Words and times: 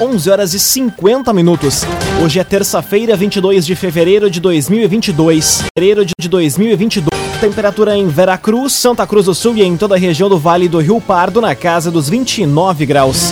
11 0.00 0.30
horas 0.30 0.54
e 0.54 0.58
50 0.58 1.30
minutos. 1.34 1.82
Hoje 2.24 2.40
é 2.40 2.44
terça-feira, 2.44 3.14
22 3.14 3.66
de 3.66 3.76
fevereiro 3.76 4.30
de 4.30 4.40
2022. 4.40 5.64
Fevereiro 5.76 6.06
de 6.06 6.26
2022. 6.26 7.10
Temperatura 7.38 7.94
em 7.94 8.08
Veracruz, 8.08 8.72
Santa 8.72 9.06
Cruz 9.06 9.26
do 9.26 9.34
Sul 9.34 9.56
e 9.56 9.62
em 9.62 9.76
toda 9.76 9.96
a 9.96 9.98
região 9.98 10.30
do 10.30 10.38
Vale 10.38 10.68
do 10.68 10.78
Rio 10.78 11.00
Pardo 11.02 11.40
na 11.40 11.54
casa 11.54 11.90
dos 11.90 12.08
29 12.08 12.86
graus. 12.86 13.30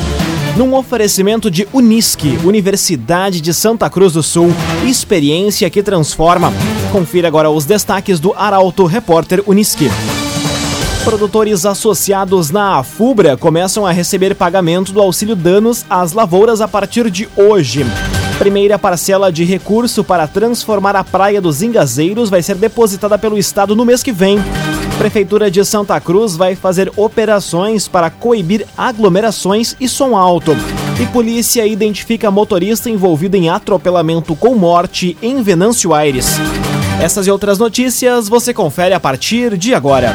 Num 0.58 0.74
oferecimento 0.74 1.50
de 1.50 1.66
Unisque, 1.72 2.38
Universidade 2.44 3.40
de 3.40 3.54
Santa 3.54 3.88
Cruz 3.88 4.12
do 4.12 4.22
Sul, 4.22 4.52
experiência 4.86 5.70
que 5.70 5.82
transforma. 5.82 6.52
Confira 6.92 7.28
agora 7.28 7.48
os 7.48 7.64
destaques 7.64 8.20
do 8.20 8.34
Arauto 8.34 8.84
Repórter 8.84 9.42
Unisque. 9.46 9.88
Produtores 11.04 11.64
associados 11.64 12.50
na 12.50 12.78
AFUBRA 12.78 13.36
começam 13.36 13.86
a 13.86 13.92
receber 13.92 14.34
pagamento 14.34 14.92
do 14.92 15.00
auxílio 15.00 15.34
danos 15.34 15.84
às 15.88 16.12
lavouras 16.12 16.60
a 16.60 16.68
partir 16.68 17.10
de 17.10 17.28
hoje. 17.36 17.84
Primeira 18.38 18.78
parcela 18.78 19.32
de 19.32 19.44
recurso 19.44 20.04
para 20.04 20.28
transformar 20.28 20.94
a 20.94 21.02
Praia 21.02 21.40
dos 21.40 21.62
Ingazeiros 21.62 22.30
vai 22.30 22.42
ser 22.42 22.56
depositada 22.56 23.18
pelo 23.18 23.38
Estado 23.38 23.74
no 23.74 23.84
mês 23.84 24.02
que 24.02 24.12
vem. 24.12 24.38
Prefeitura 24.98 25.50
de 25.50 25.64
Santa 25.64 25.98
Cruz 26.00 26.36
vai 26.36 26.54
fazer 26.54 26.92
operações 26.96 27.88
para 27.88 28.10
coibir 28.10 28.66
aglomerações 28.76 29.74
e 29.80 29.88
som 29.88 30.16
alto. 30.16 30.56
E 31.00 31.06
polícia 31.06 31.66
identifica 31.66 32.30
motorista 32.30 32.90
envolvido 32.90 33.36
em 33.36 33.48
atropelamento 33.48 34.36
com 34.36 34.54
morte 34.54 35.16
em 35.22 35.42
Venâncio 35.42 35.94
Aires. 35.94 36.36
Essas 37.00 37.26
e 37.26 37.30
outras 37.30 37.58
notícias 37.58 38.28
você 38.28 38.52
confere 38.52 38.94
a 38.94 39.00
partir 39.00 39.56
de 39.56 39.72
agora. 39.72 40.14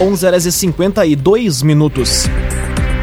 11 0.00 0.26
horas 0.26 0.46
e 0.46 0.52
52 0.52 1.60
minutos. 1.62 2.26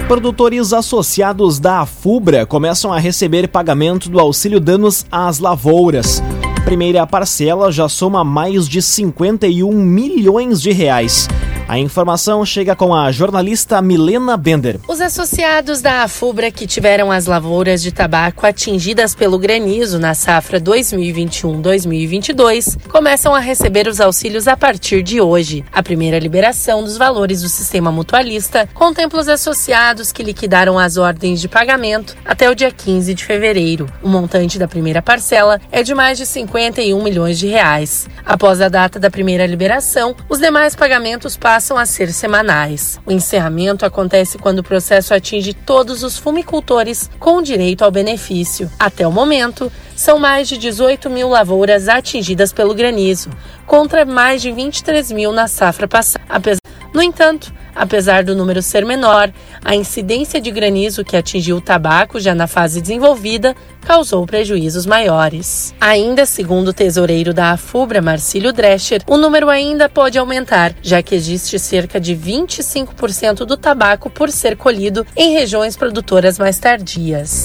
Produtores 0.07 0.71
associados 0.71 1.59
da 1.59 1.81
AFUBRA 1.81 2.45
começam 2.45 2.93
a 2.93 2.97
receber 2.97 3.49
pagamento 3.49 4.09
do 4.09 4.17
auxílio 4.17 4.61
danos 4.61 5.05
às 5.11 5.39
lavouras. 5.39 6.23
Primeira 6.63 7.05
parcela 7.05 7.69
já 7.69 7.89
soma 7.89 8.23
mais 8.23 8.65
de 8.65 8.81
51 8.81 9.73
milhões 9.73 10.61
de 10.61 10.71
reais. 10.71 11.27
A 11.67 11.79
informação 11.79 12.45
chega 12.45 12.75
com 12.75 12.93
a 12.93 13.11
jornalista 13.11 13.81
Milena 13.81 14.37
Bender. 14.37 14.79
Os 14.87 15.01
associados 15.01 15.81
da 15.81 16.03
AFUBRA 16.03 16.51
que 16.51 16.67
tiveram 16.67 17.11
as 17.11 17.25
lavouras 17.25 17.81
de 17.81 17.91
tabaco 17.91 18.45
atingidas 18.45 19.15
pelo 19.15 19.39
granizo 19.39 19.97
na 19.97 20.13
safra 20.13 20.61
2021-2022 20.61 22.77
começam 22.87 23.33
a 23.33 23.39
receber 23.39 23.87
os 23.87 23.99
auxílios 23.99 24.47
a 24.47 24.55
partir 24.55 25.01
de 25.01 25.19
hoje. 25.19 25.65
A 25.73 25.81
primeira 25.81 26.19
liberação 26.19 26.83
dos 26.83 26.97
valores 26.97 27.41
do 27.41 27.49
sistema 27.49 27.91
mutualista 27.91 28.69
contempla 28.71 29.21
os 29.21 29.27
associados 29.27 30.11
que 30.11 30.21
liquidaram 30.21 30.77
as 30.77 30.97
ordens 30.97 31.41
de 31.41 31.47
pagamento 31.47 32.15
até 32.23 32.47
o 32.47 32.53
dia 32.53 32.69
15 32.69 33.11
de 33.15 33.25
fevereiro. 33.25 33.87
O 34.03 34.07
montante 34.07 34.59
da 34.59 34.67
primeira 34.67 35.01
parcela 35.01 35.59
é 35.71 35.81
de 35.81 35.95
mais 35.95 36.19
de 36.19 36.27
51 36.27 37.01
milhões 37.01 37.39
de 37.39 37.47
reais. 37.47 38.07
Após 38.23 38.61
a 38.61 38.69
data 38.69 38.99
da 38.99 39.09
primeira 39.09 39.47
liberação, 39.47 40.15
os 40.29 40.37
demais 40.37 40.75
pagamentos 40.75 41.35
passam 41.35 41.54
passam 41.55 41.77
a 41.77 41.85
ser 41.85 42.11
semanais. 42.11 42.99
O 43.05 43.13
encerramento 43.13 43.85
acontece 43.85 44.37
quando 44.37 44.59
o 44.59 44.63
processo 44.63 45.13
atinge 45.13 45.53
todos 45.53 46.03
os 46.03 46.17
fumicultores 46.17 47.09
com 47.17 47.41
direito 47.41 47.85
ao 47.85 47.91
benefício. 47.91 48.69
Até 48.77 49.07
o 49.07 49.11
momento, 49.11 49.71
são 49.95 50.19
mais 50.19 50.49
de 50.49 50.57
18 50.57 51.09
mil 51.09 51.29
lavouras 51.29 51.87
atingidas 51.87 52.51
pelo 52.51 52.75
granizo, 52.75 53.29
contra 53.65 54.03
mais 54.03 54.41
de 54.41 54.51
23 54.51 55.13
mil 55.13 55.31
na 55.31 55.47
safra 55.47 55.87
passada. 55.87 56.57
No 56.93 57.01
entanto, 57.01 57.53
Apesar 57.75 58.23
do 58.23 58.33
número 58.33 58.61
ser 58.61 58.85
menor, 58.85 59.31
a 59.63 59.75
incidência 59.75 60.39
de 60.39 60.49
granizo 60.49 61.03
que 61.03 61.17
atingiu 61.17 61.57
o 61.57 61.61
tabaco 61.61 62.19
já 62.19 62.33
na 62.33 62.47
fase 62.47 62.79
desenvolvida 62.79 63.53
causou 63.81 64.25
prejuízos 64.25 64.85
maiores. 64.85 65.75
Ainda 65.79 66.25
segundo 66.25 66.69
o 66.69 66.73
tesoureiro 66.73 67.33
da 67.33 67.51
Afubra, 67.51 68.01
Marcílio 68.01 68.53
Drescher, 68.53 69.01
o 69.07 69.17
número 69.17 69.49
ainda 69.49 69.89
pode 69.89 70.17
aumentar, 70.17 70.73
já 70.81 71.03
que 71.03 71.13
existe 71.13 71.59
cerca 71.59 71.99
de 71.99 72.15
25% 72.15 73.45
do 73.45 73.57
tabaco 73.57 74.09
por 74.09 74.31
ser 74.31 74.55
colhido 74.55 75.05
em 75.15 75.33
regiões 75.33 75.75
produtoras 75.75 76.39
mais 76.39 76.57
tardias. 76.57 77.43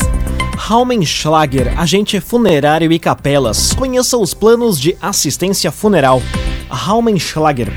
Raumenschlager, 0.57 1.79
agente 1.79 2.21
funerário 2.21 2.93
e 2.93 2.99
capelas. 2.99 3.73
Conheça 3.73 4.17
os 4.17 4.33
planos 4.35 4.79
de 4.79 4.97
assistência 5.01 5.73
funeral. 5.73 6.23
Raumenschlager 6.69 7.69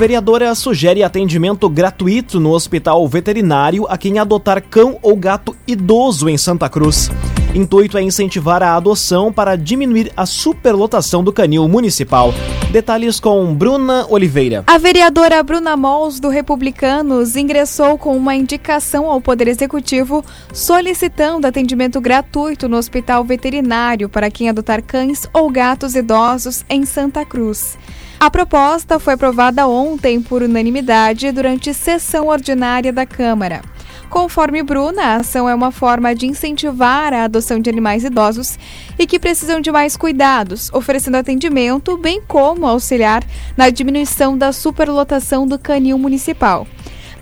vereadora 0.00 0.54
sugere 0.54 1.02
atendimento 1.02 1.68
gratuito 1.68 2.40
no 2.40 2.52
hospital 2.52 3.06
veterinário 3.06 3.84
a 3.86 3.98
quem 3.98 4.18
adotar 4.18 4.62
cão 4.62 4.98
ou 5.02 5.14
gato 5.14 5.54
idoso 5.66 6.26
em 6.26 6.38
Santa 6.38 6.70
Cruz. 6.70 7.10
Intuito 7.54 7.98
é 7.98 8.02
incentivar 8.02 8.62
a 8.62 8.76
adoção 8.76 9.30
para 9.30 9.56
diminuir 9.56 10.10
a 10.16 10.24
superlotação 10.24 11.22
do 11.22 11.30
canil 11.30 11.68
municipal. 11.68 12.32
Detalhes 12.72 13.20
com 13.20 13.54
Bruna 13.54 14.06
Oliveira. 14.08 14.64
A 14.66 14.78
vereadora 14.78 15.42
Bruna 15.42 15.76
Mols, 15.76 16.18
do 16.18 16.30
Republicanos, 16.30 17.36
ingressou 17.36 17.98
com 17.98 18.16
uma 18.16 18.34
indicação 18.34 19.04
ao 19.04 19.20
Poder 19.20 19.48
Executivo 19.48 20.24
solicitando 20.50 21.46
atendimento 21.46 22.00
gratuito 22.00 22.70
no 22.70 22.78
hospital 22.78 23.22
veterinário 23.22 24.08
para 24.08 24.30
quem 24.30 24.48
adotar 24.48 24.82
cães 24.82 25.28
ou 25.30 25.50
gatos 25.50 25.94
idosos 25.94 26.64
em 26.70 26.86
Santa 26.86 27.22
Cruz. 27.22 27.76
A 28.20 28.30
proposta 28.30 28.98
foi 28.98 29.14
aprovada 29.14 29.66
ontem 29.66 30.20
por 30.20 30.42
unanimidade 30.42 31.32
durante 31.32 31.72
sessão 31.72 32.26
ordinária 32.26 32.92
da 32.92 33.06
Câmara. 33.06 33.62
Conforme 34.10 34.62
Bruna, 34.62 35.02
a 35.02 35.16
ação 35.16 35.48
é 35.48 35.54
uma 35.54 35.70
forma 35.70 36.14
de 36.14 36.26
incentivar 36.26 37.14
a 37.14 37.24
adoção 37.24 37.58
de 37.58 37.70
animais 37.70 38.04
idosos 38.04 38.58
e 38.98 39.06
que 39.06 39.18
precisam 39.18 39.58
de 39.58 39.72
mais 39.72 39.96
cuidados, 39.96 40.68
oferecendo 40.74 41.16
atendimento, 41.16 41.96
bem 41.96 42.20
como 42.20 42.66
auxiliar 42.66 43.24
na 43.56 43.70
diminuição 43.70 44.36
da 44.36 44.52
superlotação 44.52 45.46
do 45.46 45.58
canil 45.58 45.96
municipal. 45.96 46.66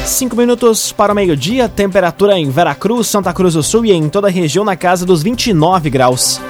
Cinco 0.07 0.35
minutos 0.35 0.91
para 0.91 1.13
o 1.13 1.15
meio-dia, 1.15 1.69
temperatura 1.69 2.39
em 2.39 2.51
Veracruz, 2.51 3.07
Santa 3.07 3.35
Cruz 3.35 3.53
do 3.53 3.63
Sul 3.63 3.85
e 3.85 3.93
em 3.93 4.09
toda 4.09 4.29
a 4.29 4.31
região 4.31 4.65
na 4.65 4.75
casa 4.75 5.05
dos 5.05 5.23
29 5.23 5.91
graus. 5.91 6.41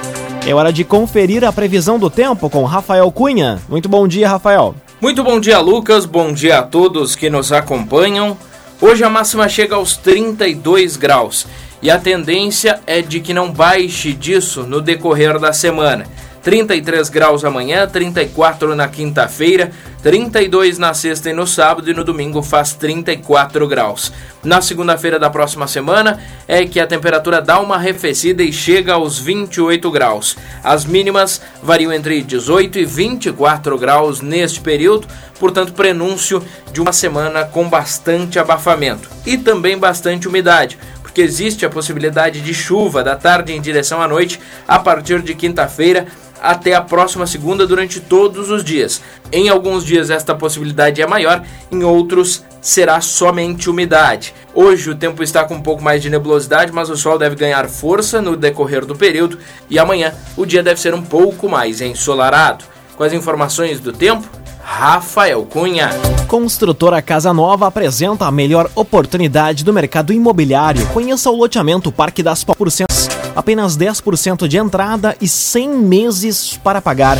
É 0.47 0.53
hora 0.53 0.73
de 0.73 0.83
conferir 0.83 1.43
a 1.43 1.51
previsão 1.51 1.99
do 1.99 2.09
tempo 2.09 2.49
com 2.49 2.63
Rafael 2.63 3.11
Cunha. 3.11 3.59
Muito 3.67 3.87
bom 3.87 4.07
dia, 4.07 4.27
Rafael. 4.27 4.73
Muito 4.99 5.23
bom 5.23 5.39
dia, 5.39 5.59
Lucas. 5.59 6.05
Bom 6.05 6.33
dia 6.33 6.59
a 6.59 6.63
todos 6.63 7.15
que 7.15 7.29
nos 7.29 7.51
acompanham. 7.51 8.37
Hoje 8.81 9.03
a 9.03 9.09
máxima 9.09 9.47
chega 9.49 9.75
aos 9.75 9.97
32 9.97 10.95
graus 10.95 11.45
e 11.81 11.91
a 11.91 11.99
tendência 11.99 12.79
é 12.87 13.01
de 13.01 13.19
que 13.19 13.33
não 13.33 13.51
baixe 13.51 14.13
disso 14.13 14.63
no 14.63 14.81
decorrer 14.81 15.37
da 15.37 15.53
semana. 15.53 16.05
33 16.41 17.09
graus 17.09 17.43
amanhã, 17.43 17.87
34 17.87 18.75
na 18.75 18.87
quinta-feira, 18.87 19.71
32 20.01 20.77
na 20.77 20.93
sexta 20.93 21.29
e 21.29 21.33
no 21.33 21.45
sábado 21.45 21.89
e 21.89 21.93
no 21.93 22.03
domingo 22.03 22.41
faz 22.41 22.73
34 22.73 23.67
graus. 23.67 24.13
Na 24.41 24.61
segunda-feira 24.61 25.19
da 25.19 25.29
próxima 25.29 25.67
semana 25.67 26.19
é 26.47 26.65
que 26.65 26.79
a 26.79 26.87
temperatura 26.87 27.41
dá 27.41 27.59
uma 27.59 27.75
arrefecida 27.75 28.41
e 28.41 28.53
chega 28.53 28.93
aos 28.93 29.19
28 29.19 29.91
graus. 29.91 30.37
As 30.63 30.85
mínimas 30.85 31.41
variam 31.61 31.91
entre 31.91 32.21
18 32.21 32.79
e 32.79 32.85
24 32.85 33.77
graus 33.77 34.21
neste 34.21 34.61
período, 34.61 35.07
portanto, 35.37 35.73
prenúncio 35.73 36.41
de 36.71 36.79
uma 36.79 36.93
semana 36.93 37.43
com 37.43 37.67
bastante 37.67 38.39
abafamento 38.39 39.09
e 39.25 39.37
também 39.37 39.77
bastante 39.77 40.27
umidade 40.27 40.77
porque 41.09 41.21
existe 41.21 41.65
a 41.65 41.69
possibilidade 41.69 42.39
de 42.39 42.53
chuva 42.53 43.03
da 43.03 43.15
tarde 43.15 43.51
em 43.51 43.59
direção 43.59 43.99
à 43.99 44.07
noite 44.07 44.39
a 44.67 44.77
partir 44.77 45.23
de 45.23 45.33
quinta-feira 45.33 46.05
até 46.41 46.73
a 46.73 46.81
próxima 46.81 47.27
segunda 47.27 47.65
durante 47.65 47.99
todos 47.99 48.49
os 48.49 48.63
dias. 48.63 49.01
Em 49.31 49.49
alguns 49.49 49.85
dias 49.85 50.09
esta 50.09 50.33
possibilidade 50.33 51.01
é 51.01 51.07
maior, 51.07 51.43
em 51.71 51.83
outros 51.83 52.43
será 52.61 52.99
somente 53.01 53.69
umidade. 53.69 54.33
Hoje 54.53 54.89
o 54.89 54.95
tempo 54.95 55.23
está 55.23 55.43
com 55.43 55.55
um 55.55 55.61
pouco 55.61 55.83
mais 55.83 56.01
de 56.01 56.09
nebulosidade, 56.09 56.71
mas 56.71 56.89
o 56.89 56.97
sol 56.97 57.17
deve 57.17 57.35
ganhar 57.35 57.67
força 57.69 58.21
no 58.21 58.35
decorrer 58.35 58.85
do 58.85 58.95
período 58.95 59.37
e 59.69 59.79
amanhã 59.79 60.13
o 60.35 60.45
dia 60.45 60.63
deve 60.63 60.79
ser 60.79 60.93
um 60.93 61.01
pouco 61.01 61.47
mais 61.47 61.81
ensolarado. 61.81 62.65
Com 62.95 63.03
as 63.03 63.13
informações 63.13 63.79
do 63.79 63.93
tempo, 63.93 64.27
Rafael 64.71 65.43
Cunha. 65.45 65.89
Construtora 66.27 67.01
Casa 67.01 67.33
Nova 67.33 67.67
apresenta 67.67 68.27
a 68.27 68.31
melhor 68.31 68.69
oportunidade 68.75 69.63
do 69.63 69.73
mercado 69.73 70.13
imobiliário. 70.13 70.85
Conheça 70.93 71.29
o 71.31 71.35
loteamento 71.35 71.91
Parque 71.91 72.21
das 72.21 72.43
Porcentos. 72.43 73.09
Apenas 73.35 73.75
10% 73.75 74.47
de 74.47 74.57
entrada 74.57 75.17
e 75.19 75.27
100 75.27 75.69
meses 75.69 76.59
para 76.63 76.81
pagar. 76.81 77.17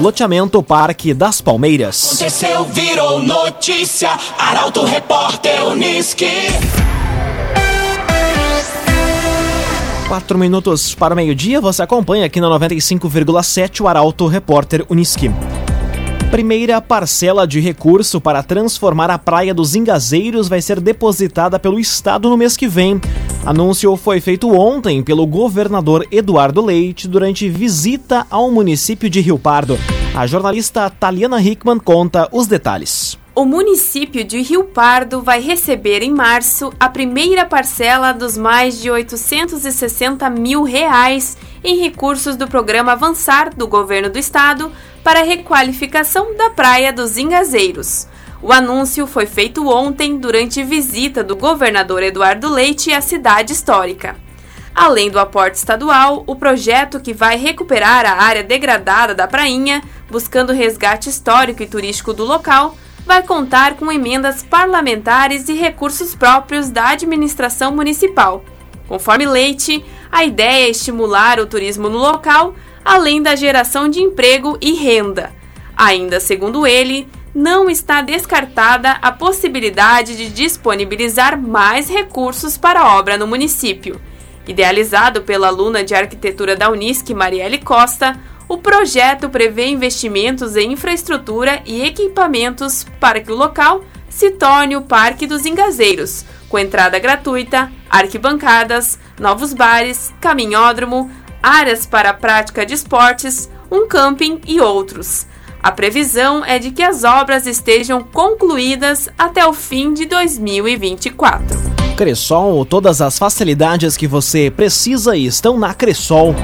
Loteamento 0.00 0.62
Parque 0.62 1.12
das 1.12 1.40
Palmeiras. 1.40 2.06
Aconteceu, 2.06 2.64
virou 2.66 3.20
notícia. 3.20 4.10
Arauto 4.38 4.84
Repórter 4.84 5.66
Uniski. 5.66 6.30
Quatro 10.06 10.38
minutos 10.38 10.94
para 10.94 11.14
o 11.14 11.16
meio-dia, 11.16 11.60
você 11.60 11.82
acompanha 11.82 12.26
aqui 12.26 12.40
na 12.40 12.46
95,7 12.46 13.80
o 13.80 13.88
Arauto 13.88 14.26
Repórter 14.28 14.86
Uniski. 14.88 15.30
Primeira 16.32 16.80
parcela 16.80 17.46
de 17.46 17.60
recurso 17.60 18.18
para 18.18 18.42
transformar 18.42 19.10
a 19.10 19.18
Praia 19.18 19.52
dos 19.52 19.74
Ingazeiros 19.74 20.48
vai 20.48 20.62
ser 20.62 20.80
depositada 20.80 21.58
pelo 21.58 21.78
Estado 21.78 22.30
no 22.30 22.38
mês 22.38 22.56
que 22.56 22.66
vem. 22.66 22.98
Anúncio 23.44 23.94
foi 23.98 24.18
feito 24.18 24.50
ontem 24.50 25.02
pelo 25.02 25.26
governador 25.26 26.08
Eduardo 26.10 26.64
Leite 26.64 27.06
durante 27.06 27.50
visita 27.50 28.26
ao 28.30 28.50
município 28.50 29.10
de 29.10 29.20
Rio 29.20 29.38
Pardo. 29.38 29.78
A 30.14 30.26
jornalista 30.26 30.88
Taliana 30.88 31.38
Hickman 31.38 31.78
conta 31.78 32.26
os 32.32 32.46
detalhes. 32.46 33.18
O 33.34 33.46
município 33.46 34.22
de 34.22 34.42
Rio 34.42 34.64
Pardo 34.64 35.22
vai 35.22 35.40
receber 35.40 36.02
em 36.02 36.12
março 36.12 36.70
a 36.78 36.86
primeira 36.86 37.46
parcela 37.46 38.12
dos 38.12 38.36
mais 38.36 38.78
de 38.78 38.90
860 38.90 40.28
mil 40.28 40.64
reais 40.64 41.38
em 41.64 41.78
recursos 41.78 42.36
do 42.36 42.46
programa 42.46 42.92
Avançar 42.92 43.48
do 43.54 43.66
governo 43.66 44.10
do 44.10 44.18
estado 44.18 44.70
para 45.02 45.20
a 45.20 45.24
requalificação 45.24 46.36
da 46.36 46.50
Praia 46.50 46.92
dos 46.92 47.16
Ingazeiros. 47.16 48.06
O 48.42 48.52
anúncio 48.52 49.06
foi 49.06 49.24
feito 49.24 49.66
ontem 49.66 50.18
durante 50.18 50.62
visita 50.62 51.24
do 51.24 51.34
governador 51.34 52.02
Eduardo 52.02 52.50
Leite 52.50 52.92
à 52.92 53.00
cidade 53.00 53.54
histórica. 53.54 54.14
Além 54.74 55.10
do 55.10 55.18
aporte 55.18 55.56
estadual, 55.56 56.22
o 56.26 56.36
projeto 56.36 57.00
que 57.00 57.14
vai 57.14 57.38
recuperar 57.38 58.04
a 58.04 58.22
área 58.22 58.42
degradada 58.42 59.14
da 59.14 59.26
prainha, 59.26 59.82
buscando 60.10 60.52
resgate 60.52 61.08
histórico 61.08 61.62
e 61.62 61.66
turístico 61.66 62.12
do 62.12 62.24
local, 62.24 62.76
vai 63.04 63.22
contar 63.22 63.74
com 63.74 63.90
emendas 63.90 64.42
parlamentares 64.42 65.48
e 65.48 65.54
recursos 65.54 66.14
próprios 66.14 66.70
da 66.70 66.90
administração 66.90 67.74
municipal. 67.74 68.44
Conforme 68.88 69.26
Leite, 69.26 69.84
a 70.10 70.24
ideia 70.24 70.66
é 70.66 70.70
estimular 70.70 71.40
o 71.40 71.46
turismo 71.46 71.88
no 71.88 71.98
local, 71.98 72.54
além 72.84 73.22
da 73.22 73.34
geração 73.34 73.88
de 73.88 74.00
emprego 74.00 74.58
e 74.60 74.72
renda. 74.74 75.32
Ainda 75.76 76.20
segundo 76.20 76.66
ele, 76.66 77.08
não 77.34 77.70
está 77.70 78.02
descartada 78.02 78.98
a 79.00 79.10
possibilidade 79.10 80.16
de 80.16 80.28
disponibilizar 80.28 81.40
mais 81.40 81.88
recursos 81.88 82.58
para 82.58 82.80
a 82.80 82.98
obra 82.98 83.16
no 83.16 83.26
município. 83.26 84.00
Idealizado 84.46 85.22
pela 85.22 85.46
aluna 85.46 85.82
de 85.82 85.94
arquitetura 85.94 86.54
da 86.54 86.68
Unisc, 86.68 87.08
Marielle 87.14 87.58
Costa, 87.58 88.18
o 88.52 88.58
projeto 88.58 89.30
prevê 89.30 89.68
investimentos 89.68 90.56
em 90.56 90.72
infraestrutura 90.72 91.62
e 91.64 91.86
equipamentos 91.86 92.84
para 93.00 93.18
que 93.18 93.32
o 93.32 93.34
local 93.34 93.82
se 94.10 94.32
torne 94.32 94.76
o 94.76 94.82
Parque 94.82 95.26
dos 95.26 95.46
Engazeiros, 95.46 96.26
com 96.50 96.58
entrada 96.58 96.98
gratuita, 96.98 97.72
arquibancadas, 97.88 98.98
novos 99.18 99.54
bares, 99.54 100.12
caminhódromo, 100.20 101.10
áreas 101.42 101.86
para 101.86 102.10
a 102.10 102.14
prática 102.14 102.66
de 102.66 102.74
esportes, 102.74 103.48
um 103.70 103.88
camping 103.88 104.38
e 104.46 104.60
outros. 104.60 105.26
A 105.62 105.72
previsão 105.72 106.44
é 106.44 106.58
de 106.58 106.72
que 106.72 106.82
as 106.82 107.04
obras 107.04 107.46
estejam 107.46 108.02
concluídas 108.02 109.08
até 109.16 109.46
o 109.46 109.54
fim 109.54 109.94
de 109.94 110.04
2024. 110.04 111.72
Cressol, 111.96 112.66
todas 112.66 113.00
as 113.00 113.18
facilidades 113.18 113.96
que 113.96 114.06
você 114.06 114.52
precisa 114.54 115.16
estão 115.16 115.58
na 115.58 115.72
Cressol. 115.72 116.34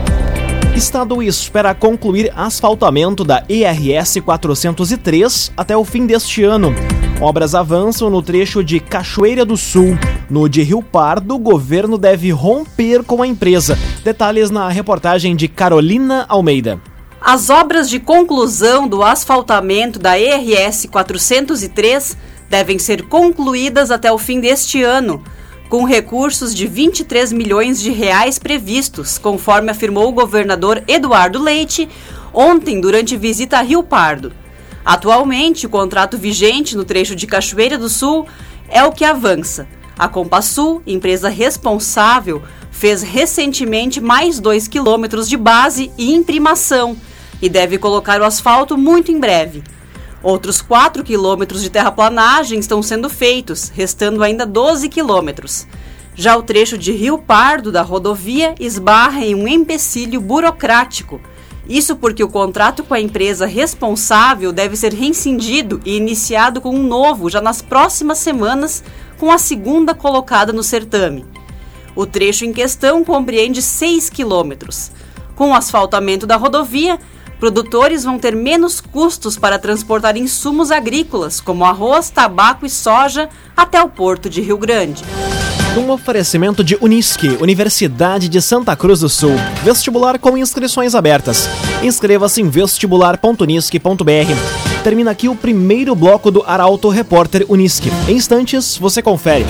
Estado 0.74 1.22
espera 1.22 1.74
concluir 1.74 2.32
asfaltamento 2.36 3.24
da 3.24 3.42
ERS 3.48 4.18
403 4.24 5.52
até 5.56 5.76
o 5.76 5.84
fim 5.84 6.06
deste 6.06 6.44
ano. 6.44 6.74
Obras 7.20 7.54
avançam 7.54 8.08
no 8.08 8.22
trecho 8.22 8.62
de 8.62 8.78
Cachoeira 8.78 9.44
do 9.44 9.56
Sul. 9.56 9.98
No 10.30 10.48
de 10.48 10.62
Rio 10.62 10.82
Pardo, 10.82 11.34
o 11.34 11.38
governo 11.38 11.98
deve 11.98 12.30
romper 12.30 13.02
com 13.02 13.22
a 13.22 13.26
empresa. 13.26 13.76
Detalhes 14.04 14.50
na 14.50 14.68
reportagem 14.68 15.34
de 15.34 15.48
Carolina 15.48 16.24
Almeida. 16.28 16.80
As 17.20 17.50
obras 17.50 17.90
de 17.90 17.98
conclusão 17.98 18.86
do 18.86 19.02
asfaltamento 19.02 19.98
da 19.98 20.18
ERS 20.18 20.86
403 20.86 22.16
devem 22.48 22.78
ser 22.78 23.02
concluídas 23.02 23.90
até 23.90 24.12
o 24.12 24.18
fim 24.18 24.40
deste 24.40 24.82
ano, 24.82 25.22
com 25.68 25.84
recursos 25.84 26.54
de 26.54 26.66
23 26.66 27.32
milhões 27.32 27.80
de 27.80 27.90
reais 27.90 28.38
previstos, 28.38 29.18
conforme 29.18 29.70
afirmou 29.70 30.08
o 30.08 30.12
governador 30.12 30.82
Eduardo 30.88 31.42
Leite 31.42 31.88
ontem 32.32 32.80
durante 32.80 33.16
visita 33.16 33.58
a 33.58 33.62
Rio 33.62 33.82
Pardo. 33.82 34.32
Atualmente, 34.84 35.66
o 35.66 35.70
contrato 35.70 36.16
vigente 36.16 36.76
no 36.76 36.84
trecho 36.84 37.14
de 37.14 37.26
Cachoeira 37.26 37.76
do 37.76 37.88
Sul 37.88 38.26
é 38.68 38.82
o 38.82 38.92
que 38.92 39.04
avança. 39.04 39.68
A 39.98 40.08
Compassul, 40.08 40.82
empresa 40.86 41.28
responsável, 41.28 42.42
fez 42.70 43.02
recentemente 43.02 44.00
mais 44.00 44.38
2 44.38 44.68
quilômetros 44.68 45.28
de 45.28 45.36
base 45.36 45.90
e 45.98 46.14
imprimação 46.14 46.96
e 47.42 47.48
deve 47.48 47.76
colocar 47.76 48.20
o 48.20 48.24
asfalto 48.24 48.78
muito 48.78 49.10
em 49.10 49.18
breve. 49.18 49.62
Outros 50.28 50.60
4 50.60 51.02
quilômetros 51.04 51.62
de 51.62 51.70
terraplanagem 51.70 52.58
estão 52.58 52.82
sendo 52.82 53.08
feitos, 53.08 53.70
restando 53.70 54.22
ainda 54.22 54.44
12 54.44 54.86
quilômetros. 54.90 55.66
Já 56.14 56.36
o 56.36 56.42
trecho 56.42 56.76
de 56.76 56.92
Rio 56.92 57.16
Pardo 57.16 57.72
da 57.72 57.80
rodovia 57.80 58.54
esbarra 58.60 59.24
em 59.24 59.34
um 59.34 59.48
empecilho 59.48 60.20
burocrático. 60.20 61.18
Isso 61.66 61.96
porque 61.96 62.22
o 62.22 62.28
contrato 62.28 62.84
com 62.84 62.92
a 62.92 63.00
empresa 63.00 63.46
responsável 63.46 64.52
deve 64.52 64.76
ser 64.76 64.92
rescindido 64.92 65.80
e 65.82 65.96
iniciado 65.96 66.60
com 66.60 66.74
um 66.74 66.86
novo 66.86 67.30
já 67.30 67.40
nas 67.40 67.62
próximas 67.62 68.18
semanas, 68.18 68.84
com 69.16 69.32
a 69.32 69.38
segunda 69.38 69.94
colocada 69.94 70.52
no 70.52 70.62
certame. 70.62 71.24
O 71.96 72.04
trecho 72.04 72.44
em 72.44 72.52
questão 72.52 73.02
compreende 73.02 73.62
6 73.62 74.10
quilômetros. 74.10 74.92
Com 75.34 75.52
o 75.52 75.54
asfaltamento 75.54 76.26
da 76.26 76.36
rodovia, 76.36 76.98
produtores 77.38 78.04
vão 78.04 78.18
ter 78.18 78.34
menos 78.34 78.80
custos 78.80 79.36
para 79.36 79.58
transportar 79.58 80.16
insumos 80.16 80.70
agrícolas, 80.70 81.40
como 81.40 81.64
arroz, 81.64 82.10
tabaco 82.10 82.66
e 82.66 82.70
soja, 82.70 83.28
até 83.56 83.82
o 83.82 83.88
porto 83.88 84.28
de 84.28 84.40
Rio 84.40 84.58
Grande. 84.58 85.02
Um 85.76 85.90
oferecimento 85.90 86.64
de 86.64 86.76
Unisque, 86.80 87.36
Universidade 87.40 88.28
de 88.28 88.42
Santa 88.42 88.74
Cruz 88.74 89.00
do 89.00 89.08
Sul. 89.08 89.34
Vestibular 89.62 90.18
com 90.18 90.36
inscrições 90.36 90.94
abertas. 90.94 91.48
Inscreva-se 91.82 92.40
em 92.40 92.48
vestibular.unisque.br. 92.48 94.82
Termina 94.82 95.12
aqui 95.12 95.28
o 95.28 95.36
primeiro 95.36 95.94
bloco 95.94 96.30
do 96.30 96.42
Arauto 96.44 96.88
Repórter 96.88 97.44
Unisque. 97.48 97.92
Em 98.08 98.16
instantes, 98.16 98.76
você 98.76 99.00
confere. 99.00 99.46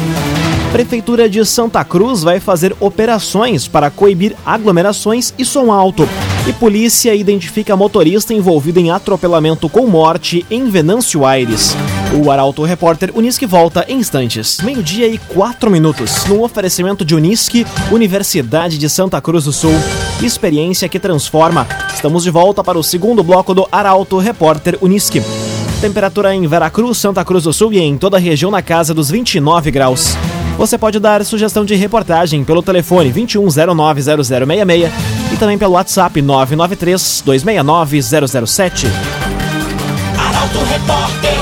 Prefeitura 0.73 1.31
de 1.31 1.43
Santa 1.47 1.83
Cruz 1.83 2.23
vai 2.23 2.41
fazer 2.41 2.77
operações 2.79 3.67
para 3.67 3.91
coibir 3.91 4.37
aglomerações 4.45 5.33
e 5.39 5.45
som 5.45 5.73
alto. 5.73 6.07
E 6.49 6.53
polícia 6.55 7.15
identifica 7.15 7.77
motorista 7.77 8.33
envolvido 8.33 8.81
em 8.81 8.91
atropelamento 8.91 9.69
com 9.69 9.87
morte 9.87 10.47
em 10.51 10.71
Venâncio 10.71 11.27
Aires. 11.27 11.77
O 12.25 12.31
Arauto 12.31 12.63
Repórter 12.63 13.11
Unisque 13.15 13.45
volta 13.45 13.85
em 13.87 13.99
instantes. 13.99 14.57
Meio-dia 14.63 15.07
e 15.07 15.19
quatro 15.19 15.71
minutos. 15.71 16.25
No 16.25 16.43
oferecimento 16.43 17.05
de 17.05 17.15
Unisque, 17.15 17.67
Universidade 17.93 18.79
de 18.79 18.89
Santa 18.89 19.21
Cruz 19.21 19.45
do 19.45 19.53
Sul. 19.53 19.75
Experiência 20.23 20.89
que 20.89 20.99
transforma. 20.99 21.69
Estamos 21.95 22.25
de 22.25 22.31
volta 22.31 22.65
para 22.65 22.79
o 22.79 22.83
segundo 22.83 23.23
bloco 23.23 23.53
do 23.53 23.69
Arauto 23.71 24.17
Repórter 24.17 24.79
Unisque. 24.81 25.23
Temperatura 25.83 26.35
em 26.35 26.47
Veracruz, 26.47 26.97
Santa 26.97 27.23
Cruz 27.27 27.45
do 27.45 27.53
Sul 27.53 27.75
e 27.75 27.79
em 27.79 27.99
toda 27.99 28.17
a 28.17 28.21
região 28.21 28.51
na 28.51 28.63
casa 28.63 28.95
dos 28.95 29.11
29 29.11 29.71
graus. 29.71 30.17
Você 30.57 30.79
pode 30.79 30.99
dar 30.99 31.23
sugestão 31.27 31.65
de 31.65 31.75
reportagem 31.75 32.43
pelo 32.43 32.63
telefone 32.63 33.13
21090066 33.13 34.91
e 34.91 34.91
também 35.39 35.57
pelo 35.57 35.75
WhatsApp 35.75 36.21
993 36.21 37.23
269 37.25 38.03
007. 38.03 38.87
Arauto 40.19 40.59
Repórter. 40.65 41.39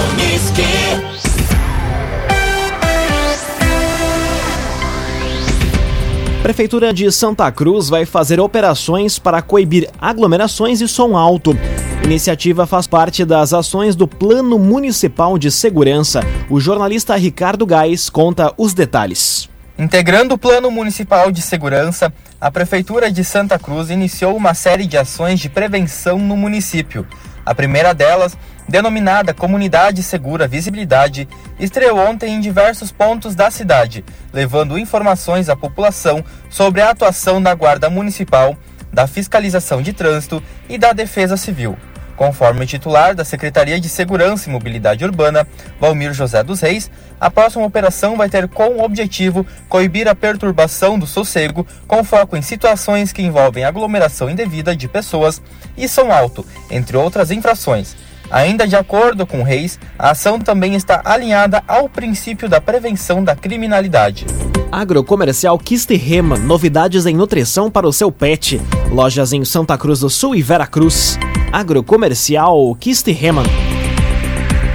Prefeitura 6.47 6.95
de 6.95 7.11
Santa 7.11 7.51
Cruz 7.51 7.89
vai 7.89 8.07
fazer 8.07 8.39
operações 8.39 9.19
para 9.19 9.43
coibir 9.43 9.91
aglomerações 10.01 10.81
e 10.81 10.87
som 10.87 11.17
alto. 11.17 11.59
Iniciativa 12.05 12.69
faz 12.69 12.87
parte 12.87 13.25
das 13.25 13.53
ações 13.53 13.97
do 13.97 14.07
Plano 14.07 14.57
Municipal 14.57 15.37
de 15.39 15.51
Segurança. 15.51 16.21
O 16.49 16.61
jornalista 16.61 17.17
Ricardo 17.17 17.67
Gás 17.67 18.09
conta 18.09 18.55
os 18.57 18.73
detalhes. 18.73 19.49
Integrando 19.77 20.37
o 20.37 20.39
Plano 20.39 20.71
Municipal 20.71 21.33
de 21.33 21.43
Segurança, 21.43 22.15
a 22.41 22.51
Prefeitura 22.51 23.11
de 23.11 23.25
Santa 23.25 23.59
Cruz 23.59 23.89
iniciou 23.89 24.37
uma 24.37 24.53
série 24.53 24.87
de 24.87 24.99
ações 24.99 25.41
de 25.41 25.49
prevenção 25.49 26.19
no 26.19 26.37
município. 26.37 27.07
A 27.45 27.55
primeira 27.55 27.95
delas, 27.95 28.37
denominada 28.69 29.33
Comunidade 29.33 30.03
Segura 30.03 30.47
Visibilidade, 30.47 31.27
estreou 31.59 31.99
ontem 31.99 32.35
em 32.35 32.41
diversos 32.41 32.93
pontos 32.93 33.35
da 33.35 33.51
cidade, 33.51 34.05
levando 34.33 34.79
informações 34.79 35.49
à 35.49 35.57
população 35.57 36.23
sobre 36.51 36.83
a 36.83 36.91
atuação 36.91 37.43
da 37.43 37.55
Guarda 37.55 37.89
Municipal, 37.89 38.57
da 38.93 39.07
Fiscalização 39.07 39.81
de 39.81 39.95
Trânsito 39.95 40.43
e 40.69 40.77
da 40.77 40.93
Defesa 40.93 41.37
Civil. 41.37 41.77
Conforme 42.17 42.65
o 42.65 42.67
titular 42.67 43.15
da 43.15 43.25
Secretaria 43.25 43.79
de 43.79 43.89
Segurança 43.89 44.49
e 44.49 44.53
Mobilidade 44.53 45.05
Urbana, 45.05 45.47
Valmir 45.79 46.15
José 46.15 46.43
dos 46.43 46.61
Reis, 46.61 46.91
a 47.21 47.31
próxima 47.31 47.65
operação 47.65 48.17
vai 48.17 48.29
ter 48.29 48.49
como 48.49 48.83
objetivo 48.83 49.47
coibir 49.69 50.09
a 50.09 50.15
perturbação 50.15 50.99
do 50.99 51.07
sossego, 51.07 51.67
com 51.87 52.03
foco 52.03 52.37
em 52.37 52.43
situações 52.43 53.13
que 53.13 53.23
envolvem 53.23 53.65
aglomeração 53.65 54.31
indevida 54.31 54.75
de 54.75 54.89
pessoas 54.89 55.43
e 55.77 55.87
som 55.87 56.11
alto, 56.11 56.45
entre 56.71 56.97
outras 56.97 57.31
infrações. 57.31 57.95
Ainda 58.31 58.67
de 58.67 58.75
acordo 58.75 59.27
com 59.27 59.43
Reis, 59.43 59.79
a 59.99 60.11
ação 60.11 60.39
também 60.39 60.75
está 60.75 61.01
alinhada 61.05 61.63
ao 61.69 61.89
princípio 61.89 62.49
da 62.49 62.61
prevenção 62.61 63.23
da 63.23 63.37
criminalidade. 63.37 64.27
Agrocomercial 64.73 65.59
Kisterrema, 65.59 66.37
novidades 66.37 67.07
em 67.07 67.15
nutrição 67.15 67.71
para 67.71 67.87
o 67.87 67.93
seu 67.93 68.11
pet. 68.11 68.61
Lojas 68.91 69.33
em 69.33 69.45
Santa 69.45 69.79
Cruz 69.79 70.01
do 70.01 70.11
Sul 70.11 70.35
e 70.35 70.43
Veracruz. 70.43 71.17
Agrocomercial 71.57 72.77
Kisterrema. 72.79 73.43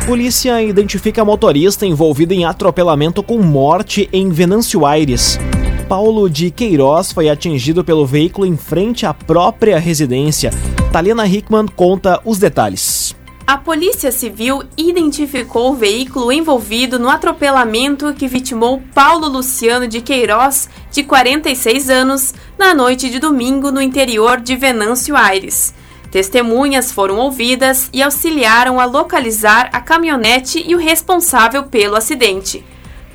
Polícia 0.08 0.64
identifica 0.64 1.24
motorista 1.24 1.86
envolvido 1.86 2.34
em 2.34 2.44
atropelamento 2.44 3.22
com 3.22 3.38
morte 3.38 4.10
em 4.12 4.30
Venâncio 4.30 4.84
Aires. 4.84 5.38
Paulo 5.88 6.28
de 6.28 6.50
Queiroz 6.50 7.12
foi 7.12 7.30
atingido 7.30 7.84
pelo 7.84 8.04
veículo 8.04 8.48
em 8.48 8.58
frente 8.58 9.06
à 9.06 9.14
própria 9.14 9.78
residência. 9.78 10.50
Talena 10.92 11.28
Hickman 11.28 11.68
conta 11.68 12.20
os 12.26 12.40
detalhes. 12.40 13.16
A 13.46 13.60
Polícia 13.60 14.12
Civil 14.12 14.64
identificou 14.76 15.74
o 15.74 15.76
veículo 15.76 16.32
envolvido 16.32 16.98
no 16.98 17.12
atropelamento 17.12 18.12
que 18.16 18.28
vitimou 18.28 18.82
Paulo 18.92 19.28
Luciano 19.28 19.88
de 19.88 20.02
Queiroz, 20.02 20.68
de 20.92 21.04
46 21.04 21.92
anos, 21.92 22.34
na 22.58 22.74
noite 22.74 23.08
de 23.08 23.20
domingo 23.20 23.72
no 23.72 23.80
interior 23.80 24.42
de 24.42 24.56
Venâncio 24.56 25.16
Aires. 25.16 25.76
Testemunhas 26.12 26.92
foram 26.92 27.18
ouvidas 27.18 27.90
e 27.94 28.04
auxiliaram 28.04 28.82
a 28.82 28.86
localizar 28.86 29.70
a 29.72 29.80
caminhonete 29.80 30.62
e 30.68 30.76
o 30.76 30.78
responsável 30.78 31.64
pelo 31.64 31.96
acidente. 31.96 32.66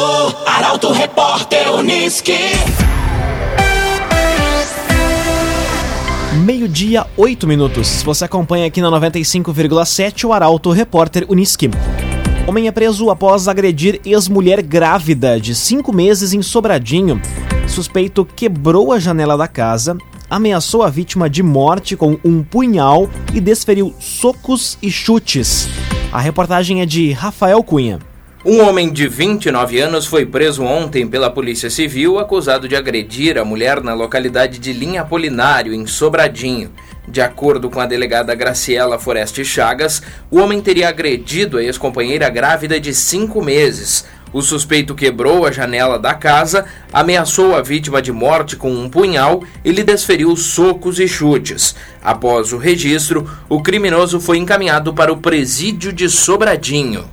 Arauto 0.47 0.93
Repórter 0.93 1.75
Uniski. 1.75 2.39
Meio-dia, 6.43 7.07
8 7.17 7.47
minutos. 7.47 8.03
Você 8.03 8.25
acompanha 8.25 8.67
aqui 8.67 8.81
na 8.83 8.89
95,7 8.89 10.25
o 10.25 10.33
Arauto 10.33 10.73
Repórter 10.73 11.25
Uniski. 11.29 11.71
Homem 12.49 12.67
é 12.67 12.73
preso 12.73 13.09
após 13.09 13.47
agredir 13.47 14.01
ex-mulher 14.05 14.61
grávida 14.61 15.41
de 15.41 15.55
5 15.55 15.93
meses 15.93 16.33
em 16.33 16.43
Sobradinho. 16.43 17.23
Suspeito 17.69 18.25
quebrou 18.25 18.93
a 18.93 18.99
janela 18.99 19.37
da 19.37 19.47
casa, 19.47 19.97
ameaçou 20.29 20.83
a 20.83 20.91
vítima 20.91 21.31
de 21.31 21.43
morte 21.43 21.97
com 21.97 22.19
um 22.25 22.43
punhal 22.43 23.09
e 23.33 23.41
desferiu 23.41 23.95
socos 24.01 24.77
e 24.83 24.91
chutes. 24.91 25.69
A 26.13 26.21
reportagem 26.21 26.83
é 26.83 26.87
de 26.87 27.13
Rafael 27.13 27.63
Cunha. 27.63 28.01
Um 28.47 28.61
homem 28.61 28.93
de 28.93 29.09
29 29.09 29.81
anos 29.81 30.05
foi 30.05 30.27
preso 30.27 30.63
ontem 30.63 31.07
pela 31.07 31.31
Polícia 31.31 31.71
Civil 31.71 32.19
acusado 32.19 32.69
de 32.69 32.77
agredir 32.77 33.39
a 33.39 33.45
mulher 33.45 33.83
na 33.83 33.95
localidade 33.95 34.59
de 34.59 34.71
Linha 34.71 35.01
Apolinário, 35.01 35.73
em 35.73 35.87
Sobradinho. 35.87 36.71
De 37.09 37.23
acordo 37.23 37.71
com 37.71 37.81
a 37.81 37.87
delegada 37.87 38.35
Graciela 38.35 38.99
Foreste 38.99 39.43
Chagas, 39.47 40.03
o 40.31 40.41
homem 40.41 40.61
teria 40.61 40.91
agredido 40.91 41.57
a 41.57 41.63
ex-companheira 41.63 42.29
grávida 42.29 42.79
de 42.79 42.93
cinco 42.93 43.43
meses. 43.43 44.05
O 44.31 44.43
suspeito 44.43 44.95
quebrou 44.95 45.47
a 45.47 45.51
janela 45.51 45.99
da 45.99 46.13
casa, 46.13 46.67
ameaçou 46.93 47.57
a 47.57 47.63
vítima 47.63 48.03
de 48.03 48.13
morte 48.13 48.57
com 48.57 48.71
um 48.71 48.91
punhal 48.91 49.43
e 49.65 49.73
lhe 49.73 49.83
desferiu 49.83 50.37
socos 50.37 50.99
e 50.99 51.09
chutes. 51.09 51.75
Após 52.03 52.53
o 52.53 52.59
registro, 52.59 53.27
o 53.49 53.63
criminoso 53.63 54.21
foi 54.21 54.37
encaminhado 54.37 54.93
para 54.93 55.11
o 55.11 55.17
presídio 55.17 55.95
de 55.95 56.11
Sobradinho. 56.11 57.09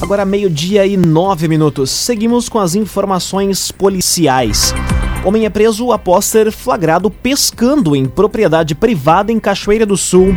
Agora 0.00 0.24
meio-dia 0.24 0.86
e 0.86 0.96
nove 0.96 1.48
minutos. 1.48 1.90
Seguimos 1.90 2.48
com 2.48 2.58
as 2.58 2.74
informações 2.76 3.72
policiais. 3.72 4.72
Homem 5.24 5.44
é 5.44 5.50
preso 5.50 5.90
após 5.90 6.24
ser 6.24 6.52
flagrado 6.52 7.10
pescando 7.10 7.96
em 7.96 8.06
propriedade 8.06 8.76
privada 8.76 9.32
em 9.32 9.40
Cachoeira 9.40 9.84
do 9.84 9.96
Sul. 9.96 10.36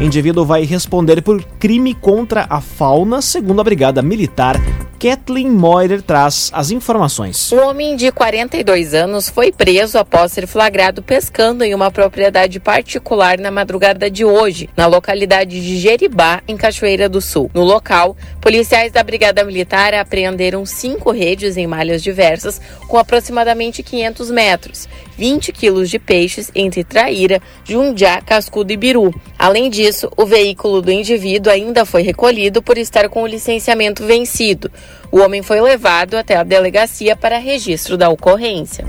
Indivíduo 0.00 0.46
vai 0.46 0.64
responder 0.64 1.22
por 1.22 1.44
crime 1.60 1.94
contra 1.94 2.46
a 2.48 2.60
fauna, 2.60 3.20
segundo 3.20 3.60
a 3.60 3.64
Brigada 3.64 4.00
Militar. 4.00 4.56
Kathleen 5.02 5.50
Moirer 5.50 6.00
traz 6.00 6.48
as 6.54 6.70
informações. 6.70 7.50
Um 7.50 7.58
homem 7.66 7.96
de 7.96 8.12
42 8.12 8.94
anos 8.94 9.28
foi 9.28 9.50
preso 9.50 9.98
após 9.98 10.30
ser 10.30 10.46
flagrado 10.46 11.02
pescando 11.02 11.64
em 11.64 11.74
uma 11.74 11.90
propriedade 11.90 12.60
particular 12.60 13.36
na 13.36 13.50
madrugada 13.50 14.08
de 14.08 14.24
hoje, 14.24 14.70
na 14.76 14.86
localidade 14.86 15.60
de 15.60 15.76
Jeribá, 15.80 16.40
em 16.46 16.56
Cachoeira 16.56 17.08
do 17.08 17.20
Sul. 17.20 17.50
No 17.52 17.64
local, 17.64 18.16
policiais 18.40 18.92
da 18.92 19.02
Brigada 19.02 19.42
Militar 19.42 19.92
apreenderam 19.92 20.64
cinco 20.64 21.10
redes 21.10 21.56
em 21.56 21.66
malhas 21.66 22.00
diversas, 22.00 22.60
com 22.86 22.96
aproximadamente 22.96 23.82
500 23.82 24.30
metros, 24.30 24.88
20 25.18 25.52
quilos 25.52 25.90
de 25.90 25.98
peixes 25.98 26.48
entre 26.54 26.84
traíra, 26.84 27.42
jundiá, 27.64 28.20
cascudo 28.20 28.72
e 28.72 28.76
biru. 28.76 29.12
Além 29.36 29.68
disso, 29.68 30.08
o 30.16 30.24
veículo 30.24 30.80
do 30.80 30.92
indivíduo 30.92 31.52
ainda 31.52 31.84
foi 31.84 32.02
recolhido 32.02 32.62
por 32.62 32.78
estar 32.78 33.08
com 33.08 33.24
o 33.24 33.26
licenciamento 33.26 34.06
vencido. 34.06 34.70
O 35.10 35.20
homem 35.20 35.42
foi 35.42 35.60
levado 35.60 36.16
até 36.16 36.36
a 36.36 36.42
delegacia 36.42 37.14
para 37.14 37.38
registro 37.38 37.96
da 37.96 38.08
ocorrência. 38.08 38.84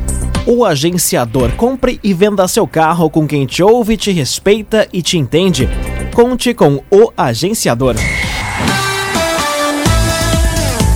O 0.45 0.65
agenciador 0.65 1.51
compre 1.53 1.99
e 2.03 2.13
venda 2.13 2.47
seu 2.47 2.67
carro 2.67 3.09
com 3.09 3.25
quem 3.25 3.45
te 3.45 3.63
ouve, 3.63 3.95
te 3.95 4.11
respeita 4.11 4.87
e 4.91 5.01
te 5.01 5.17
entende. 5.17 5.69
Conte 6.13 6.53
com 6.53 6.83
o 6.91 7.11
agenciador. 7.15 7.95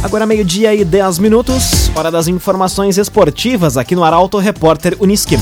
Agora 0.03 0.25
meio-dia 0.25 0.73
e 0.73 0.85
10 0.85 1.19
minutos, 1.19 1.89
hora 1.95 2.11
das 2.11 2.27
informações 2.27 2.97
esportivas 2.97 3.77
aqui 3.77 3.95
no 3.95 4.03
Arauto 4.03 4.37
Repórter 4.37 4.95
Uniski. 4.99 5.37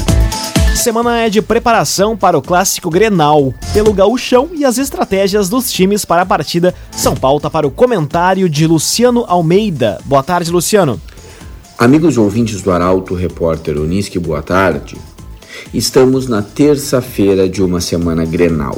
Semana 0.76 1.22
é 1.22 1.30
de 1.30 1.42
preparação 1.42 2.18
para 2.18 2.38
o 2.38 2.42
clássico 2.42 2.90
Grenal, 2.90 3.54
pelo 3.74 3.94
gauchão 3.94 4.50
e 4.54 4.66
as 4.66 4.78
estratégias 4.78 5.48
dos 5.48 5.72
times 5.72 6.04
para 6.04 6.22
a 6.22 6.26
partida 6.26 6.76
são 6.92 7.16
pauta 7.16 7.50
para 7.50 7.66
o 7.66 7.72
comentário 7.72 8.48
de 8.50 8.68
Luciano 8.68 9.24
Almeida. 9.26 10.00
Boa 10.06 10.22
tarde, 10.22 10.52
Luciano. 10.52 11.02
Amigos 11.80 12.18
ouvintes 12.18 12.62
do 12.62 12.72
Arauto 12.72 13.16
Repórter 13.16 13.80
Uniski, 13.80 14.20
boa 14.20 14.44
tarde. 14.44 14.98
Estamos 15.74 16.28
na 16.28 16.42
terça-feira 16.42 17.50
de 17.50 17.64
uma 17.64 17.80
semana 17.82 18.26
Grenal, 18.26 18.78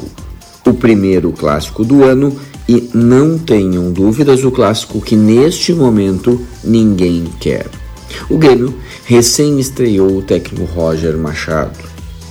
o 0.66 0.74
primeiro 0.74 1.32
clássico 1.32 1.84
do 1.84 2.04
ano 2.04 2.39
e 2.70 2.89
não 2.94 3.38
tenham 3.38 3.92
dúvidas 3.92 4.46
o 4.46 4.51
clássico 4.51 5.01
que 5.01 5.16
neste 5.16 5.74
momento 5.74 6.39
ninguém 6.63 7.25
quer. 7.39 7.68
O 8.30 8.38
Grêmio 8.38 8.74
recém 9.04 9.60
estreou 9.60 10.18
o 10.18 10.22
técnico 10.22 10.66
Roger 10.66 11.18
Machado. 11.18 11.87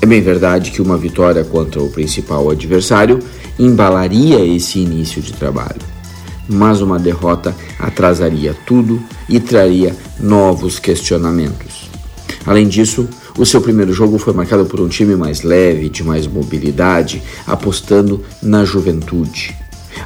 É 0.06 0.08
bem 0.08 0.22
verdade 0.22 0.70
que 0.70 0.80
uma 0.80 0.96
vitória 0.96 1.42
contra 1.42 1.82
o 1.82 1.90
principal 1.90 2.48
adversário 2.48 3.18
embalaria 3.58 4.38
esse 4.38 4.78
início 4.78 5.20
de 5.20 5.32
trabalho, 5.32 5.82
mas 6.48 6.80
uma 6.80 6.96
derrota 6.96 7.52
atrasaria 7.76 8.54
tudo 8.64 9.02
e 9.28 9.40
traria 9.40 9.96
novos 10.20 10.78
questionamentos. 10.78 11.90
Além 12.46 12.68
disso, 12.68 13.08
o 13.36 13.44
seu 13.44 13.60
primeiro 13.60 13.92
jogo 13.92 14.16
foi 14.16 14.32
marcado 14.32 14.64
por 14.66 14.80
um 14.80 14.86
time 14.86 15.16
mais 15.16 15.42
leve, 15.42 15.88
de 15.88 16.04
mais 16.04 16.24
mobilidade, 16.28 17.20
apostando 17.44 18.22
na 18.40 18.64
juventude. 18.64 19.56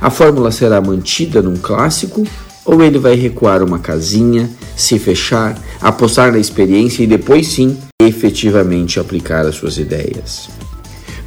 A 0.00 0.08
fórmula 0.08 0.50
será 0.50 0.80
mantida 0.80 1.42
num 1.42 1.58
clássico 1.58 2.26
ou 2.64 2.82
ele 2.82 2.98
vai 2.98 3.14
recuar 3.14 3.62
uma 3.62 3.78
casinha, 3.78 4.48
se 4.76 4.98
fechar, 4.98 5.58
apostar 5.80 6.32
na 6.32 6.38
experiência 6.38 7.02
e 7.02 7.06
depois 7.06 7.48
sim 7.48 7.78
efetivamente 8.02 8.98
aplicar 8.98 9.46
as 9.46 9.56
suas 9.56 9.78
ideias? 9.78 10.48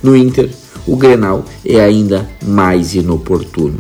No 0.02 0.16
Inter, 0.16 0.50
o 0.86 0.96
Grenal 0.96 1.46
é 1.66 1.80
ainda 1.80 2.30
mais 2.46 2.96
inoportuno. 2.96 3.80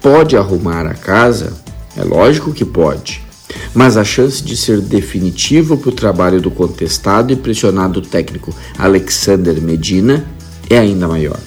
Pode 0.00 0.36
arrumar 0.36 0.86
a 0.86 0.94
casa? 0.94 1.52
É 1.96 2.02
lógico 2.04 2.52
que 2.52 2.64
pode 2.64 3.28
mas 3.74 3.96
a 3.96 4.04
chance 4.04 4.42
de 4.42 4.56
ser 4.56 4.80
definitivo 4.80 5.76
para 5.76 5.88
o 5.90 5.92
trabalho 5.92 6.40
do 6.40 6.50
contestado 6.50 7.32
e 7.32 7.36
pressionado 7.36 8.00
técnico 8.00 8.54
Alexander 8.78 9.60
Medina 9.60 10.26
é 10.68 10.78
ainda 10.78 11.08
maior. 11.08 11.38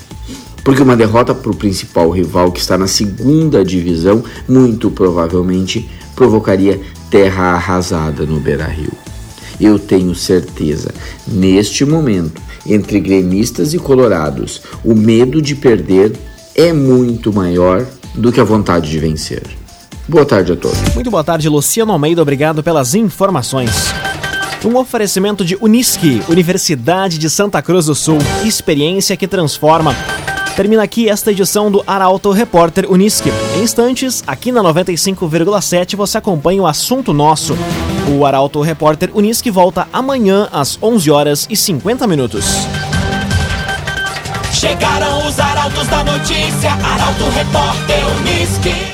Porque 0.63 0.82
uma 0.82 0.96
derrota 0.96 1.34
para 1.34 1.51
o 1.51 1.56
principal 1.56 2.10
rival 2.10 2.51
que 2.51 2.60
está 2.60 2.77
na 2.77 2.88
segunda 2.88 3.65
divisão, 3.65 4.24
muito 4.48 4.91
provavelmente 4.91 5.89
provocaria 6.15 6.80
terra 7.10 7.53
arrasada 7.53 8.25
no 8.25 8.39
Beira 8.39 8.68
Rio. 8.68 8.91
Eu 9.60 9.77
tenho 9.77 10.15
certeza, 10.15 10.94
neste 11.27 11.86
momento, 11.86 12.41
entre 12.65 13.00
gremistas 13.00 13.74
e 13.74 13.80
colorados, 13.80 14.62
o 14.84 14.94
medo 14.94 15.41
de 15.41 15.56
perder 15.56 16.13
é 16.56 16.72
muito 16.74 17.34
maior 17.34 17.86
do 18.13 18.32
que 18.32 18.39
a 18.39 18.44
vontade 18.44 18.89
de 18.89 19.00
vencer. 19.00 19.44
Boa 20.08 20.25
tarde 20.25 20.51
a 20.51 20.56
todos. 20.56 20.77
Muito 20.94 21.10
boa 21.10 21.24
tarde, 21.24 21.48
Luciano 21.48 21.91
Almeida. 21.91 22.22
Obrigado 22.22 22.62
pelas 22.62 22.94
informações. 22.96 23.72
Um 24.65 24.77
oferecimento 24.77 25.44
de 25.44 25.58
Unisque, 25.60 26.22
Universidade 26.30 27.18
de 27.18 27.30
Santa 27.30 27.62
Cruz 27.62 27.86
do 27.86 27.96
Sul. 27.96 28.18
Experiência 28.44 29.18
que 29.18 29.27
transforma. 29.27 29.96
Termina 30.55 30.84
aqui 30.84 31.10
esta 31.10 31.31
edição 31.31 31.72
do 31.72 31.81
Arauto 31.88 32.31
Repórter 32.31 32.91
Unisque. 32.91 33.31
Em 33.55 33.63
instantes, 33.63 34.22
aqui 34.27 34.51
na 34.51 34.62
95,7 34.62 35.96
você 35.96 36.17
acompanha 36.17 36.62
o 36.62 36.67
assunto 36.67 37.13
nosso. 37.13 37.58
O 38.10 38.25
Arauto 38.25 38.62
Repórter 38.62 39.10
Unisque 39.13 39.50
volta 39.50 39.88
amanhã 39.93 40.50
às 40.51 40.77
11 40.81 41.10
horas 41.10 41.48
e 41.50 41.55
50 41.55 42.05
minutos. 42.05 42.46
Chegaram 44.51 45.25
os 45.25 45.39
arautos 45.39 45.88
da 45.88 46.03
notícia, 46.03 46.72
Arauto 46.72 47.29
Repórter 47.29 48.00
Unisque. 48.20 48.91